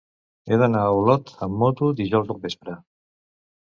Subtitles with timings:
[0.53, 2.77] He d'anar a Olot amb moto dijous al vespre.